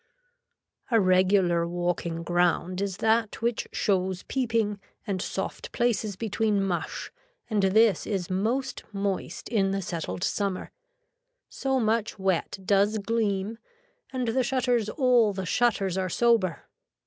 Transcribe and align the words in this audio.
A 0.89 0.99
regular 0.99 1.67
walking 1.67 2.23
ground 2.23 2.81
is 2.81 2.97
that 2.97 3.39
which 3.39 3.67
shows 3.71 4.23
peeping 4.23 4.79
and 5.05 5.21
soft 5.21 5.71
places 5.73 6.15
between 6.15 6.63
mush 6.63 7.11
and 7.51 7.61
this 7.61 8.07
is 8.07 8.27
most 8.27 8.83
moist 8.91 9.47
in 9.47 9.69
the 9.69 9.81
settled 9.83 10.23
summer. 10.23 10.71
So 11.49 11.79
much 11.79 12.17
wet 12.17 12.57
does 12.65 12.97
gleam 12.97 13.59
and 14.11 14.29
the 14.29 14.41
shutters 14.41 14.89
all 14.89 15.33
the 15.33 15.45
shutters 15.45 15.99
are 15.99 16.09
sober. 16.09 16.63